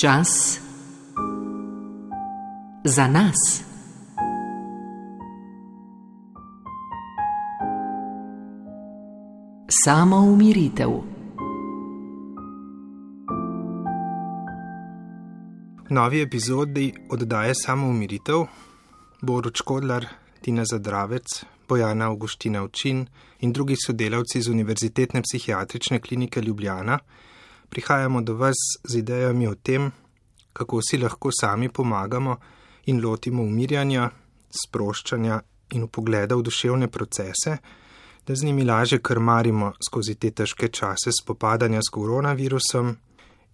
Čas 0.00 0.60
za 2.84 3.08
nas. 3.08 3.62
Samo 9.84 10.16
umiritev. 10.16 10.88
V 10.88 11.02
novi 15.90 16.20
epizodi 16.20 16.94
oddaje 17.10 17.54
Samo 17.54 17.88
umiritev 17.88 18.36
bo 19.22 19.40
Ročkodlar, 19.40 20.06
Tina 20.40 20.64
Zadravec, 20.64 21.44
Bojana 21.68 22.06
Augustina 22.06 22.62
Učin 22.62 23.06
in 23.40 23.52
drugi 23.52 23.76
sodelavci 23.86 24.42
z 24.42 24.48
Univerzitetne 24.48 25.22
psihiatrične 25.22 26.00
klinike 26.00 26.40
Ljubljana 26.40 26.98
prihajamo 27.70 28.22
do 28.22 28.34
vas 28.36 28.56
z 28.84 28.98
idejami 28.98 29.48
o 29.48 29.54
tem, 29.54 29.90
kako 30.52 30.80
si 30.82 30.98
lahko 30.98 31.30
sami 31.40 31.68
pomagamo 31.68 32.36
in 32.86 33.00
lotimo 33.02 33.42
umirjanja, 33.42 34.10
sproščanja 34.50 35.40
in 35.74 35.82
upogleda 35.82 36.36
v 36.36 36.42
duševne 36.42 36.88
procese, 36.88 37.58
da 38.26 38.34
z 38.34 38.44
njimi 38.44 38.64
laže 38.64 38.98
krmarimo 38.98 39.72
skozi 39.88 40.14
te 40.14 40.30
težke 40.30 40.68
čase 40.68 41.12
spopadanja 41.12 41.80
s 41.82 41.92
koronavirusom 41.92 42.96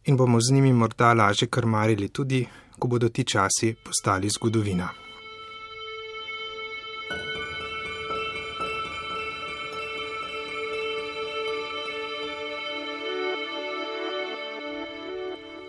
in 0.05 0.17
bomo 0.17 0.41
z 0.41 0.55
njimi 0.55 0.73
morda 0.73 1.13
laže 1.13 1.47
krmarili 1.47 2.09
tudi, 2.09 2.47
ko 2.79 2.89
bodo 2.89 3.09
ti 3.09 3.25
časi 3.25 3.75
postali 3.85 4.29
zgodovina. 4.29 5.02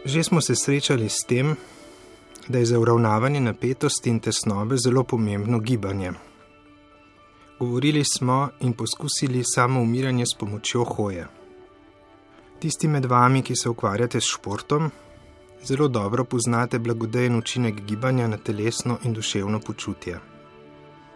Že 0.06 0.24
smo 0.24 0.42
se 0.42 0.56
srečali 0.56 1.10
s 1.10 1.24
tem, 1.28 1.56
da 2.48 2.60
je 2.60 2.66
za 2.66 2.80
uravnavanje 2.80 3.40
napetosti 3.40 4.10
in 4.10 4.20
tesnobe 4.20 4.76
zelo 4.78 5.04
pomembno 5.04 5.60
gibanje. 5.60 6.12
Govorili 7.60 8.04
smo 8.04 8.50
in 8.60 8.74
poskusili 8.74 9.44
samo 9.44 9.82
umiranje 9.82 10.26
s 10.26 10.36
pomočjo 10.40 10.84
hoje. 10.84 11.28
Tisti 12.60 12.88
med 12.88 13.06
vami, 13.06 13.42
ki 13.42 13.56
se 13.56 13.70
ukvarjate 13.70 14.22
s 14.22 14.28
športom, 14.36 14.92
zelo 15.64 15.88
dobro 15.88 16.24
poznate 16.24 16.80
blagodejen 16.80 17.36
učinek 17.36 17.82
gibanja 17.82 18.28
na 18.28 18.38
telesno 18.38 18.98
in 19.04 19.14
duševno 19.14 19.60
počutje. 19.60 20.20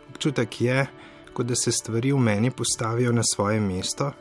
Občutek 0.09 0.61
je, 0.61 0.87
kot 1.33 1.45
da 1.45 1.55
se 1.55 1.71
stvari 1.71 2.11
v 2.11 2.19
meni 2.19 2.51
postavijo 2.51 3.11
na 3.11 3.23
svoje 3.23 3.59
mesto 3.59 4.11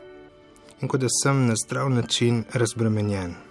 in 0.81 0.89
kot 0.89 1.01
da 1.01 1.09
sem 1.23 1.47
na 1.47 1.55
zdrav 1.55 1.91
način 1.91 2.45
razbremenjen 2.53 3.46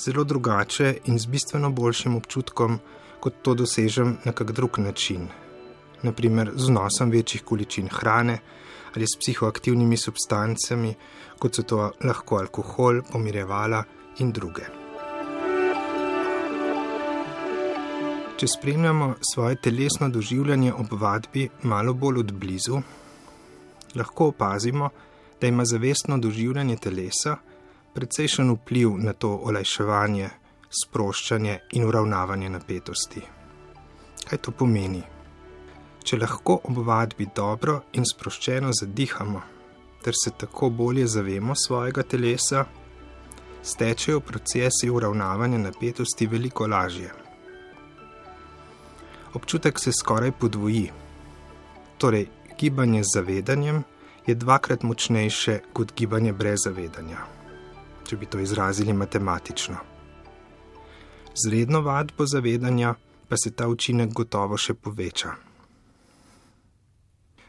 zelo 0.00 0.24
drugače 0.24 0.98
in 1.04 1.18
z 1.18 1.26
bistveno 1.26 1.70
boljšim 1.70 2.16
občutkom, 2.16 2.78
kot 3.20 3.42
to 3.42 3.54
dosežem 3.54 4.16
na 4.24 4.32
kak 4.32 4.52
drug 4.52 4.78
način. 4.78 5.28
Naprimer 6.02 6.52
z 6.56 6.68
nosom 6.70 7.10
večjih 7.10 7.42
količin 7.44 7.88
hrane 7.88 8.38
ali 8.94 9.06
s 9.06 9.18
psihoaktivnimi 9.20 9.96
substancami, 9.96 10.94
kot 11.38 11.54
so 11.54 11.62
to 11.62 11.90
lahko 12.04 12.36
alkohol, 12.36 13.02
pomirevala 13.12 13.84
in 14.18 14.32
druge. 14.32 14.64
Če 18.36 18.48
spremljamo 18.48 19.14
svoje 19.34 19.60
telesno 19.62 20.08
doživljanje 20.08 20.72
ob 20.74 20.96
vadbi 21.00 21.48
malo 21.62 21.94
bolj 21.94 22.18
od 22.24 22.32
blizu, 22.32 22.80
lahko 23.94 24.32
opazimo, 24.32 24.90
da 25.40 25.46
ima 25.46 25.64
zavestno 25.64 26.18
doživljanje 26.18 26.76
telesa 26.76 27.36
precejšen 27.94 28.50
vpliv 28.50 28.96
na 28.98 29.12
to 29.12 29.30
olajševanje, 29.44 30.28
sproščanje 30.70 31.58
in 31.74 31.84
uravnavanje 31.84 32.50
napetosti. 32.50 33.22
Kaj 34.28 34.38
to 34.38 34.54
pomeni? 34.54 35.02
Če 36.04 36.18
lahko 36.20 36.60
ob 36.64 36.78
vadbi 36.86 37.26
dobro 37.36 37.80
in 37.98 38.06
sproščeno 38.06 38.70
zadihamo, 38.80 39.40
ter 40.04 40.16
se 40.16 40.30
tako 40.38 40.70
bolje 40.70 41.06
zavemo 41.06 41.54
svojega 41.54 42.02
telesa, 42.02 42.64
stečejo 43.62 44.20
procesi 44.20 44.88
uravnavanja 44.90 45.58
napetosti 45.58 46.26
veliko 46.26 46.66
lažje. 46.66 47.10
Občutek 49.34 49.78
se 49.78 49.92
skoraj 49.92 50.32
podvoji. 50.32 50.88
Torej, 51.98 52.30
gibanje 52.58 53.02
z 53.04 53.18
zavedanjem 53.18 53.82
je 54.26 54.34
dvakrat 54.34 54.82
močnejše 54.82 55.60
kot 55.72 55.92
gibanje 55.96 56.32
brez 56.32 56.64
zavedanja 56.64 57.39
če 58.10 58.16
bi 58.18 58.26
to 58.26 58.40
izrazili 58.42 58.90
matematično. 58.92 59.76
Z 61.30 61.50
redno 61.52 61.78
vadbo 61.86 62.26
zavedanja 62.26 62.96
pa 63.28 63.36
se 63.38 63.52
ta 63.54 63.68
učinek 63.70 64.10
gotovo 64.10 64.56
še 64.58 64.74
poveča. 64.74 65.36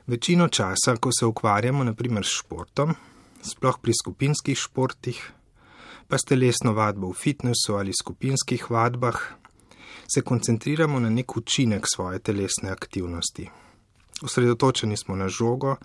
Večino 0.05 0.45
časa, 0.53 0.93
ko 1.01 1.09
se 1.09 1.25
ukvarjamo 1.25 1.83
naprimer 1.87 2.25
s 2.25 2.35
športom, 2.43 2.93
sploh 3.41 3.79
pri 3.81 3.95
skupinskih 3.97 4.59
športih, 4.59 5.21
pa 6.05 6.19
s 6.21 6.29
telesno 6.29 6.75
vadbo 6.77 7.09
v 7.09 7.17
fitnessu 7.17 7.79
ali 7.79 7.95
skupinskih 7.97 8.67
vadbah, 8.69 9.17
se 10.13 10.21
koncentriramo 10.21 10.99
na 11.01 11.09
nek 11.09 11.37
učinek 11.41 11.89
svoje 11.89 12.19
telesne 12.19 12.69
aktivnosti. 12.69 13.47
Osredotočeni 14.21 14.97
smo 14.97 15.17
na 15.17 15.25
žogo 15.25 15.79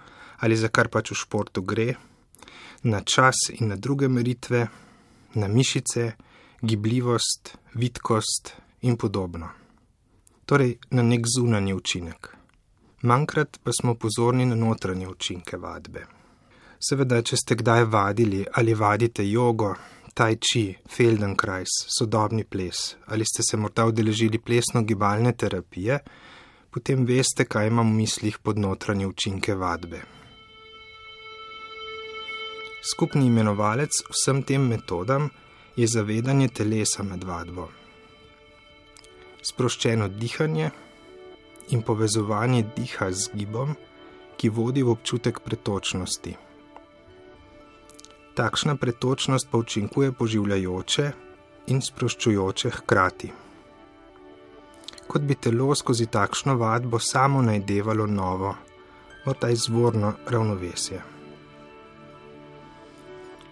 ali 0.45 0.57
za 0.57 0.69
kar 0.69 0.93
pač 0.93 1.15
v 1.15 1.17
športu 1.17 1.65
gre, 1.65 1.95
na 2.83 3.01
čas 3.01 3.51
in 3.61 3.69
na 3.69 3.77
druge 3.77 4.09
meritve, 4.09 4.67
na 5.35 5.49
mišice, 5.49 6.13
gibljivost, 6.63 7.57
vitkost 7.75 8.55
in 8.81 8.97
podobno. 8.97 9.49
Torej 10.47 10.79
na 10.91 11.03
nek 11.03 11.27
zunanji 11.37 11.75
učinek. 11.75 12.37
Manjkrat 13.03 13.59
pa 13.63 13.73
smo 13.73 13.95
pozorni 13.95 14.47
na 14.47 14.55
notranje 14.55 15.09
učinke 15.09 15.57
vadbe. 15.57 16.07
Seveda, 16.79 17.23
če 17.23 17.37
ste 17.37 17.57
kdaj 17.57 17.85
vadili 17.85 18.45
ali 18.53 18.75
vadite 18.75 19.25
jogo, 19.29 19.75
tai 20.15 20.39
chi, 20.41 20.77
feldenkrais, 20.89 21.73
sodobni 21.99 22.45
ples 22.45 22.97
ali 23.07 23.25
ste 23.25 23.45
se 23.51 23.57
morda 23.57 23.85
udeležili 23.87 24.39
plesno-gibalne 24.39 25.33
terapije, 25.33 25.99
potem 26.71 27.05
veste, 27.05 27.45
kaj 27.45 27.69
imam 27.69 27.93
v 27.93 28.03
mislih 28.03 28.39
pod 28.39 28.59
notranje 28.59 29.07
učinke 29.07 29.55
vadbe. 29.55 30.16
Skupni 32.87 33.27
imenovalec 33.27 33.97
vsem 34.11 34.43
tem 34.47 34.63
metodam 34.63 35.31
je 35.77 35.87
zavedanje 35.91 36.49
telesa 36.55 37.03
med 37.03 37.25
vadbo. 37.27 37.65
Sproščeno 39.43 40.07
dihanje 40.09 40.69
in 41.75 41.83
povezovanje 41.83 42.61
diha 42.77 43.09
z 43.11 43.33
gibom, 43.35 43.73
ki 44.39 44.51
vodi 44.59 44.85
v 44.87 44.93
občutek 44.95 45.41
pretočnosti. 45.43 46.37
Takšna 48.39 48.77
pretočnost 48.79 49.51
pa 49.51 49.59
učinkuje 49.59 50.13
poživljajoče 50.13 51.09
in 51.75 51.83
sproščujoče 51.83 52.73
hkrati. 52.79 53.33
Kot 55.11 55.27
bi 55.27 55.35
telo 55.35 55.75
skozi 55.75 56.07
takšno 56.07 56.55
vadbo 56.63 57.03
samo 57.03 57.43
najdevalo 57.43 58.07
novo, 58.07 58.55
morda 59.27 59.51
izvorno 59.51 60.15
ravnovesje 60.31 61.16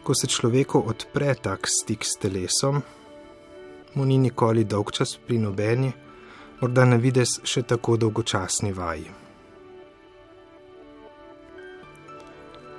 ko 0.04 0.14
se 0.14 0.26
človeku 0.26 0.82
odpre 0.86 1.34
tak 1.34 1.66
stik 1.66 2.04
s 2.04 2.18
telesom, 2.20 2.82
mu 3.94 4.04
ni 4.04 4.18
nikoli 4.18 4.64
dolg 4.64 4.92
čas 4.92 5.16
pri 5.16 5.38
nobeni, 5.38 5.92
morda 6.60 6.84
na 6.84 6.96
vides 7.00 7.38
še 7.44 7.62
tako 7.62 7.96
dolgočasni 7.96 8.72
vaji. 8.72 9.10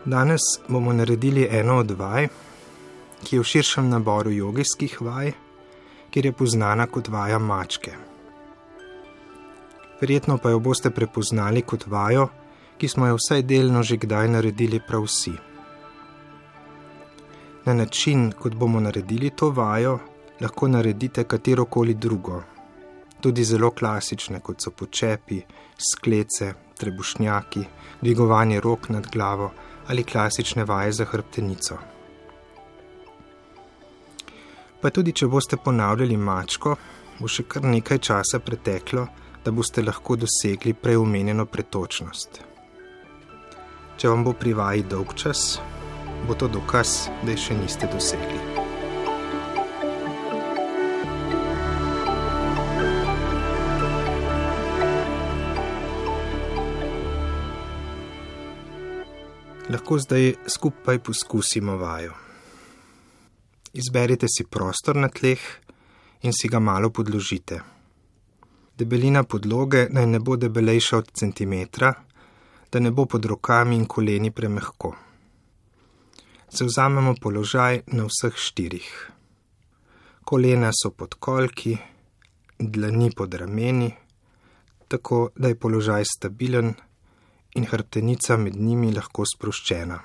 Danes 0.05 0.43
bomo 0.67 0.93
naredili 0.93 1.47
eno 1.49 1.79
od 1.81 1.91
vaj, 1.97 2.27
ki 3.25 3.35
je 3.35 3.41
v 3.41 3.49
širšem 3.51 3.89
naboru 3.89 4.29
jogijskih 4.31 4.99
vaj, 5.01 5.31
kjer 6.13 6.29
je 6.29 6.35
poznana 6.37 6.85
kot 6.85 7.09
vaja 7.09 7.39
mačke. 7.41 7.95
Verjetno 10.01 10.37
pa 10.37 10.53
jo 10.53 10.59
boste 10.59 10.91
prepoznali 10.93 11.65
kot 11.65 11.87
vajo, 11.87 12.27
ki 12.77 12.87
smo 12.87 13.07
jo 13.07 13.17
vsaj 13.17 13.41
delno 13.49 13.81
že 13.83 13.97
kdaj 13.97 14.29
naredili 14.37 14.79
prav 14.87 15.07
vsi. 15.09 15.54
Na 17.65 17.73
način, 17.73 18.31
kot 18.31 18.53
bomo 18.53 18.79
naredili 18.79 19.29
to 19.29 19.49
vajo, 19.49 19.99
lahko 20.41 20.67
naredite 20.67 21.23
katero 21.23 21.65
koli 21.65 21.93
drugo, 21.93 22.43
tudi 23.21 23.43
zelo 23.43 23.71
klasične, 23.71 24.39
kot 24.39 24.61
so 24.61 24.71
počepi, 24.71 25.41
sklece, 25.77 26.53
trebušnjaki, 26.77 27.63
dvigovanje 28.01 28.59
rok 28.59 28.89
nad 28.89 29.07
glavo 29.11 29.51
ali 29.87 30.03
klasične 30.03 30.63
vaje 30.65 30.91
za 30.91 31.05
hrbtenico. 31.05 31.77
Pa 34.81 34.89
tudi, 34.89 35.11
če 35.11 35.27
boste 35.27 35.57
ponavljali 35.57 36.17
mačko, 36.17 36.75
bo 37.19 37.27
še 37.27 37.45
kar 37.49 37.63
nekaj 37.65 37.97
časa 37.97 38.39
preteklo, 38.39 39.07
da 39.45 39.51
boste 39.51 39.81
lahko 39.81 40.17
dosegli 40.17 40.73
preomenjeno 40.73 41.45
pretočnost. 41.45 42.41
Če 43.97 44.09
vam 44.09 44.25
bo 44.25 44.33
pri 44.33 44.53
vaji 44.53 44.83
dolg 44.89 45.13
čas, 45.17 45.59
bo 46.27 46.33
to 46.33 46.47
dokaz, 46.47 47.09
da 47.23 47.31
je 47.31 47.37
še 47.37 47.57
niste 47.57 47.89
dosegli. 47.91 48.39
Lahko 59.69 59.99
zdaj 59.99 60.33
skupaj 60.47 60.99
poskusimo 60.99 61.77
vajo. 61.77 62.13
Izberite 63.73 64.27
si 64.29 64.45
prostor 64.47 64.95
na 64.95 65.09
tleh 65.09 65.41
in 66.21 66.33
si 66.33 66.47
ga 66.47 66.59
malo 66.59 66.89
podložite. 66.89 67.59
Debelina 68.77 69.23
podloge 69.23 69.87
naj 69.89 70.07
ne 70.07 70.19
bo 70.19 70.35
debelejša 70.35 70.97
od 70.97 71.11
centimetra, 71.11 71.93
da 72.71 72.79
ne 72.79 72.91
bo 72.91 73.05
pod 73.05 73.25
rokami 73.25 73.75
in 73.75 73.85
koleni 73.85 74.31
premehko. 74.31 75.04
Zavzamemo 76.55 77.15
položaj 77.21 77.81
na 77.91 78.05
vseh 78.07 78.35
štirih. 78.39 78.87
Kolena 80.23 80.69
so 80.71 80.93
pod 80.95 81.17
kolki, 81.19 81.73
dlani 82.59 83.09
pod 83.11 83.33
rameni, 83.33 83.89
tako 84.87 85.17
da 85.35 85.51
je 85.51 85.57
položaj 85.59 86.05
stabilen 86.07 86.69
in 87.59 87.65
hrbtenica 87.67 88.37
med 88.37 88.55
njimi 88.55 88.93
lahko 88.95 89.25
sproščena. 89.27 89.97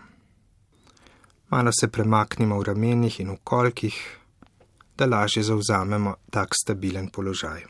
Malo 1.55 1.71
se 1.81 1.89
premaknimo 1.89 2.59
v 2.59 2.67
ramenih 2.73 3.21
in 3.21 3.31
v 3.31 3.39
kolkih, 3.45 4.01
da 4.99 5.07
lažje 5.07 5.47
zauzamemo 5.53 6.17
tak 6.35 6.59
stabilen 6.65 7.13
položaj. 7.15 7.63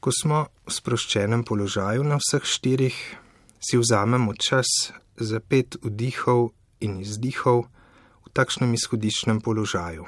Ko 0.00 0.16
smo 0.22 0.46
v 0.64 0.78
sproščenem 0.80 1.44
položaju 1.44 2.08
na 2.08 2.16
vseh 2.24 2.48
štirih, 2.56 2.96
si 3.60 3.76
vzamemo 3.76 4.32
čas 4.32 4.72
za 5.20 5.44
pet 5.44 5.76
vdihov 5.84 6.54
in 6.82 6.98
izdihov 7.00 7.64
v 8.26 8.32
takšnem 8.34 8.74
izhodiščnem 8.74 9.40
položaju. 9.40 10.06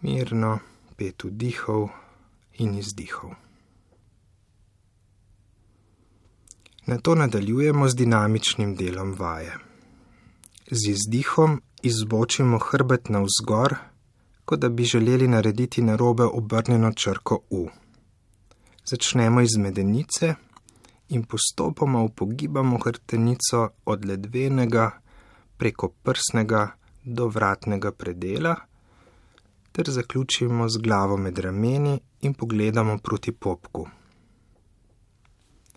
Mirno, 0.00 0.58
pet 0.96 1.24
vdihov 1.24 1.90
in 2.64 2.74
izdihov. 2.80 3.36
Na 6.86 6.96
to 6.98 7.14
nadaljujemo 7.14 7.88
z 7.88 7.94
dinamičnim 7.94 8.74
delom 8.76 9.12
vaje. 9.18 9.58
Z 10.70 10.88
izdihom 10.88 11.60
izbočimo 11.82 12.58
hrbet 12.58 13.08
navzgor, 13.08 13.76
kot 14.44 14.60
da 14.60 14.68
bi 14.68 14.84
želeli 14.84 15.28
narediti 15.28 15.82
narobe 15.82 16.24
obrnjeno 16.24 16.92
črko 16.92 17.38
U. 17.50 17.68
Začnemo 18.84 19.40
iz 19.40 19.56
medenice 19.56 20.34
in 21.10 21.24
postopoma 21.24 22.02
upogibamo 22.02 22.78
hrbtenico 22.78 23.68
od 23.84 24.04
ledvenega 24.04 24.90
preko 25.56 25.88
prsnega 26.02 26.76
do 27.04 27.28
vratnega 27.28 27.92
predela 27.92 28.56
ter 29.72 29.90
zaključimo 29.90 30.68
z 30.68 30.78
glavo 30.78 31.16
med 31.16 31.38
rameni 31.38 32.00
in 32.20 32.34
pogledamo 32.34 32.98
proti 32.98 33.32
popku. 33.32 33.88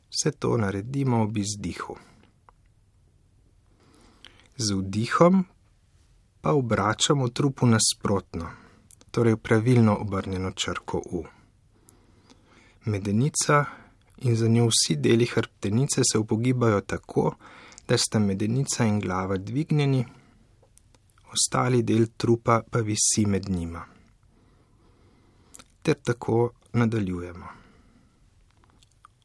Vse 0.10 0.32
to 0.32 0.58
naredimo 0.58 1.22
ob 1.24 1.38
izdihu. 1.38 1.96
Z 4.58 4.74
vdihom 4.74 5.44
pa 6.42 6.52
obračamo 6.54 7.30
trupu 7.30 7.68
nasprotno, 7.68 8.50
torej 9.12 9.38
pravilno 9.38 9.98
obrnjeno 10.02 10.52
črko 10.52 11.02
U. 11.12 11.24
Medenica 12.86 13.66
in 14.24 14.36
za 14.36 14.48
njo 14.48 14.68
vsi 14.68 14.96
deli 14.96 15.26
hrbtenice 15.26 16.02
se 16.12 16.18
upogibajo 16.18 16.82
tako, 16.82 17.36
da 17.88 17.98
sta 17.98 18.20
medenica 18.20 18.86
in 18.86 19.00
glava 19.00 19.38
dvignjeni, 19.38 20.06
ostali 21.32 21.84
del 21.84 22.08
trupa 22.18 22.62
pa 22.72 22.80
visi 22.80 23.26
med 23.26 23.50
njima. 23.50 23.86
Ter 25.82 25.96
tako 26.04 26.52
nadaljujemo. 26.74 27.48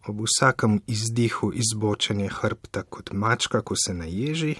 Ob 0.06 0.20
vsakem 0.20 0.80
izdihu 0.86 1.52
izbočanje 1.54 2.28
hrbta 2.28 2.82
kot 2.82 3.12
mačka, 3.12 3.60
ko 3.60 3.74
se 3.76 3.94
naježi, 3.94 4.56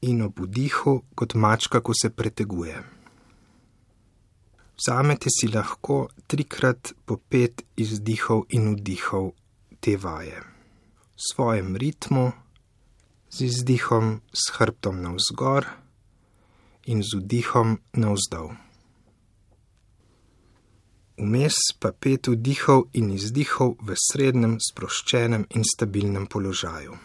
in 0.00 0.22
ob 0.22 0.40
vdihu 0.40 1.02
kot 1.14 1.34
mačka, 1.34 1.80
ko 1.80 1.92
se 2.02 2.10
preteguje. 2.10 2.82
Vzamete 4.80 5.28
si 5.28 5.44
lahko 5.52 6.08
trikrat 6.24 6.94
po 7.04 7.20
pet 7.20 7.60
izdihov 7.76 8.46
in 8.48 8.72
vdihov 8.78 9.36
te 9.76 9.92
vaje. 10.00 10.40
V 10.40 11.20
svojem 11.20 11.76
ritmu, 11.76 12.32
z 13.28 13.44
izdihom 13.44 14.24
s 14.32 14.56
hrbtom 14.56 15.02
navzgor 15.04 15.68
in 16.88 17.04
z 17.04 17.20
vdihom 17.20 17.76
navzdol. 17.92 18.56
Vmes 21.20 21.60
pa 21.76 21.92
pet 21.92 22.32
vdihov 22.32 22.88
in 22.96 23.12
izdihov 23.12 23.76
v 23.84 23.92
srednjem, 24.00 24.56
sproščenem 24.56 25.44
in 25.52 25.68
stabilnem 25.74 26.24
položaju. 26.24 26.96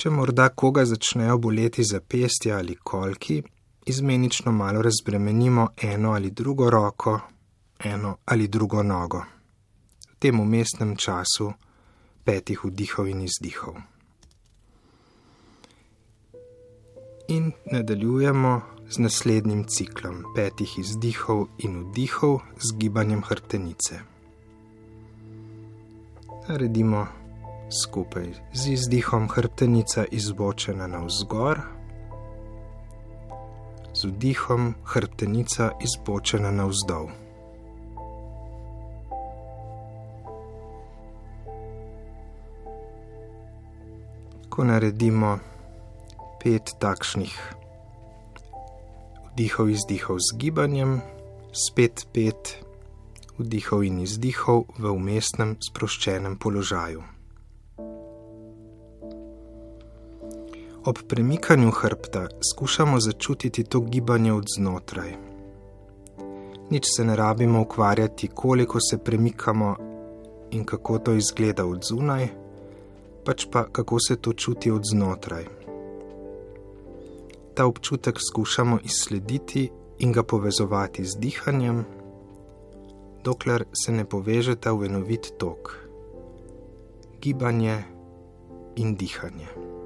Če 0.00 0.08
morda 0.16 0.48
koga 0.48 0.88
začnejo 0.88 1.36
boleti 1.36 1.84
zapestja 1.84 2.56
ali 2.56 2.80
kolki, 2.80 3.42
izmenično 3.88 4.52
malo 4.52 4.82
razbremenimo 4.82 5.68
eno 5.82 6.12
ali 6.12 6.30
drugo 6.30 6.70
roko, 6.70 7.20
eno 7.84 8.16
ali 8.24 8.48
drugo 8.48 8.82
nogo. 8.82 9.22
V 10.10 10.14
tem 10.18 10.40
umestnem 10.40 10.96
času 10.96 11.52
petih 12.24 12.64
vdihov 12.64 13.08
in 13.08 13.22
izdihov. 13.22 13.74
In 17.28 17.52
nadaljujemo 17.72 18.60
z 18.90 18.98
naslednjim 18.98 19.64
ciklom 19.64 20.24
petih 20.34 20.78
izdihov 20.78 21.46
in 21.58 21.80
vdihov 21.84 22.40
z 22.60 22.76
gibanjem 22.78 23.22
hrtenice. 23.22 24.00
Naredimo 26.48 27.06
skupaj 27.82 28.32
z 28.52 28.68
izdihom 28.72 29.28
hrtenica 29.28 30.04
izbočena 30.10 30.86
navzgor, 30.86 31.77
z 33.98 34.06
vdihom 34.06 34.74
hrtenica 34.84 35.74
izbočena 35.82 36.54
navzdol. 36.54 37.10
Ko 44.46 44.62
naredimo 44.62 45.38
pet 46.38 46.78
takšnih 46.78 47.34
vdihov, 49.34 49.66
izdihov 49.74 50.22
z 50.22 50.28
gibanjem, 50.38 51.02
spet 51.50 52.06
pet 52.14 52.62
vdihov 53.34 53.82
in 53.82 54.06
izdihov 54.06 54.70
v 54.78 54.94
umestnem 54.94 55.58
sproščenem 55.58 56.38
položaju. 56.38 57.17
Ob 60.88 60.98
premikanju 61.08 61.70
hrbta 61.70 62.28
skušamo 62.52 63.00
začutiti 63.00 63.64
to 63.64 63.80
gibanje 63.80 64.32
od 64.32 64.44
znotraj. 64.56 65.12
Nič 66.70 66.84
se 66.96 67.04
ne 67.04 67.16
rabimo 67.16 67.60
ukvarjati, 67.60 68.28
koliko 68.28 68.80
se 68.80 68.98
premikamo 68.98 69.76
in 70.50 70.64
kako 70.64 70.98
to 70.98 71.12
izgleda 71.12 71.66
od 71.66 71.84
zunaj, 71.84 72.28
pač 73.24 73.46
pa 73.52 73.64
kako 73.72 74.00
se 74.00 74.16
to 74.16 74.32
čuti 74.32 74.70
od 74.70 74.82
znotraj. 74.92 75.44
Ta 77.54 77.66
občutek 77.66 78.16
skušamo 78.30 78.78
izslediti 78.84 79.70
in 79.98 80.12
ga 80.12 80.22
povezovati 80.22 81.04
z 81.04 81.18
dihanjem, 81.18 81.84
dokler 83.24 83.64
se 83.84 83.92
ne 83.92 84.04
povežeta 84.04 84.72
v 84.72 84.84
enovit 84.84 85.32
tok. 85.38 85.76
Gibanje 87.20 87.82
in 88.76 88.94
dihanje. 88.94 89.77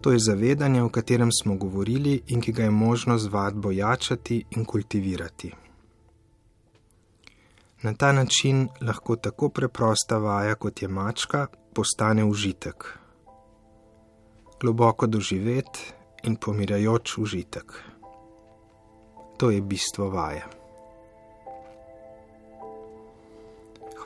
To 0.00 0.12
je 0.12 0.18
zavedanje, 0.18 0.82
o 0.82 0.88
katerem 0.88 1.28
smo 1.32 1.54
govorili 1.54 2.22
in 2.26 2.40
ki 2.40 2.52
ga 2.52 2.62
je 2.62 2.70
možno 2.70 3.18
z 3.18 3.26
vadbo 3.26 3.70
jačati 3.70 4.44
in 4.50 4.64
kultivirati. 4.64 5.52
Na 7.82 7.94
ta 7.94 8.12
način 8.12 8.68
lahko 8.80 9.16
tako 9.16 9.48
preprosta 9.48 10.18
vaja, 10.18 10.54
kot 10.54 10.82
je 10.82 10.88
mačka, 10.88 11.46
postane 11.74 12.24
užitek. 12.24 12.84
Globoko 14.60 15.06
doživet 15.06 15.94
in 16.22 16.36
pomirajoč 16.36 17.18
užitek. 17.18 17.72
To 19.36 19.50
je 19.50 19.60
bistvo 19.60 20.10
vaje. 20.10 20.44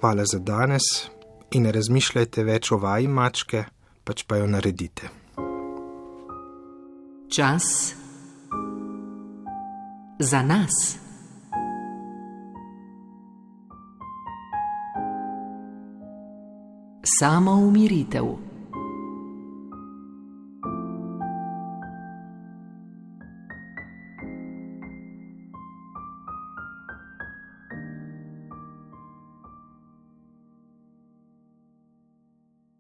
Hvala 0.00 0.24
za 0.24 0.38
danes 0.38 0.82
in 1.50 1.62
ne 1.62 1.72
razmišljajte 1.72 2.44
več 2.44 2.72
o 2.72 2.78
vaji 2.78 3.08
mačke, 3.08 3.64
pač 4.04 4.22
pa 4.26 4.36
jo 4.36 4.46
naredite. 4.46 5.23
Čas 7.36 7.94
za 10.18 10.42
nas. 10.42 10.98
Samo 17.18 17.52
umiritev. 17.52 18.24